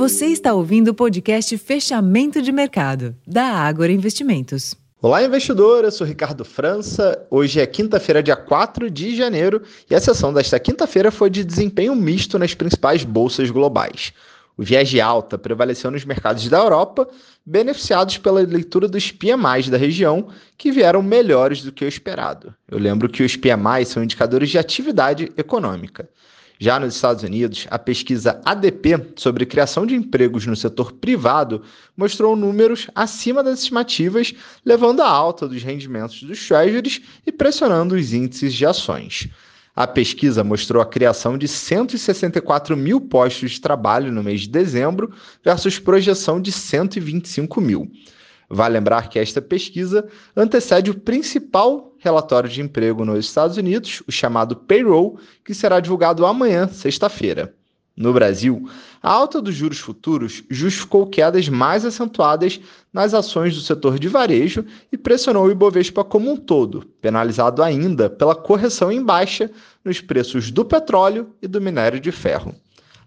[0.00, 4.74] Você está ouvindo o podcast Fechamento de Mercado, da Ágora Investimentos.
[5.02, 5.84] Olá, investidor.
[5.84, 7.22] Eu sou Ricardo França.
[7.30, 9.60] Hoje é quinta-feira, dia 4 de janeiro,
[9.90, 14.14] e a sessão desta quinta-feira foi de desempenho misto nas principais bolsas globais.
[14.56, 17.06] O viés de alta prevaleceu nos mercados da Europa,
[17.44, 22.54] beneficiados pela leitura dos PMIs da região, que vieram melhores do que o esperado.
[22.70, 26.08] Eu lembro que os PMIs são indicadores de atividade econômica.
[26.62, 31.62] Já nos Estados Unidos, a pesquisa ADP sobre criação de empregos no setor privado
[31.96, 38.12] mostrou números acima das estimativas, levando à alta dos rendimentos dos treasuries e pressionando os
[38.12, 39.26] índices de ações.
[39.74, 45.10] A pesquisa mostrou a criação de 164 mil postos de trabalho no mês de dezembro,
[45.42, 47.90] versus projeção de 125 mil.
[48.52, 54.10] Vale lembrar que esta pesquisa antecede o principal relatório de emprego nos Estados Unidos, o
[54.10, 57.54] chamado Payroll, que será divulgado amanhã, sexta-feira.
[57.96, 58.68] No Brasil,
[59.00, 62.60] a alta dos juros futuros justificou quedas mais acentuadas
[62.92, 68.10] nas ações do setor de varejo e pressionou o Ibovespa como um todo, penalizado ainda
[68.10, 69.48] pela correção em baixa
[69.84, 72.54] nos preços do petróleo e do minério de ferro.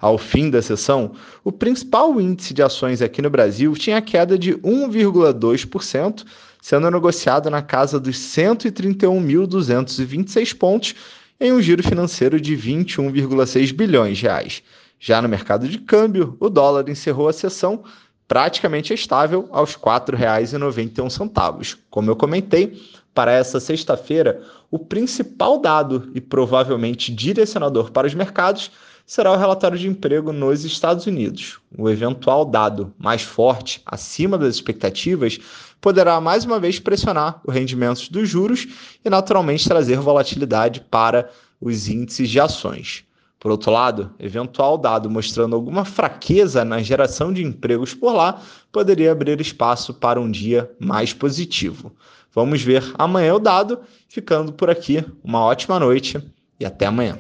[0.04, 1.14] Ao fim da sessão,
[1.46, 6.26] o principal índice de ações aqui no Brasil tinha queda de 1,2%,
[6.62, 10.94] sendo negociado na casa dos 131.226 pontos
[11.40, 14.62] em um giro financeiro de 21,6 bilhões de reais.
[15.00, 17.86] Já no mercado de câmbio, o dólar encerrou a sessão
[18.34, 21.78] praticamente estável aos R$ 4,91.
[21.88, 22.82] Como eu comentei,
[23.14, 28.72] para essa sexta-feira, o principal dado e provavelmente direcionador para os mercados
[29.06, 31.60] será o relatório de emprego nos Estados Unidos.
[31.78, 35.38] O eventual dado mais forte, acima das expectativas,
[35.80, 38.66] poderá mais uma vez pressionar o rendimento dos juros
[39.06, 41.30] e, naturalmente, trazer volatilidade para
[41.62, 43.06] os índices de ações.
[43.44, 48.42] Por outro lado, eventual dado mostrando alguma fraqueza na geração de empregos por lá
[48.72, 51.92] poderia abrir espaço para um dia mais positivo.
[52.34, 53.82] Vamos ver amanhã o dado.
[54.08, 56.26] Ficando por aqui, uma ótima noite
[56.58, 57.18] e até amanhã.